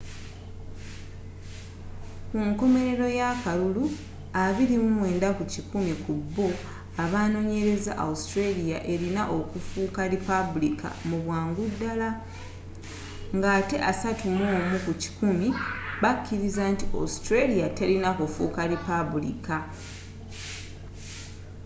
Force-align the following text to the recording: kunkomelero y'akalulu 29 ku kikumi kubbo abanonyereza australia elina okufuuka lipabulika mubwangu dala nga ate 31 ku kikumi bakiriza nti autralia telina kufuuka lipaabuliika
kunkomelero 2.31 3.07
y'akalulu 3.19 3.83
29 4.45 5.37
ku 5.37 5.43
kikumi 5.53 5.93
kubbo 6.03 6.45
abanonyereza 7.05 7.91
australia 8.07 8.77
elina 8.93 9.23
okufuuka 9.37 10.01
lipabulika 10.11 10.89
mubwangu 11.09 11.63
dala 11.81 12.09
nga 13.35 13.49
ate 13.59 13.75
31 14.25 14.85
ku 14.85 14.91
kikumi 15.01 15.47
bakiriza 16.03 16.63
nti 16.73 16.85
autralia 16.97 17.67
telina 17.79 18.09
kufuuka 18.19 18.61
lipaabuliika 18.71 19.55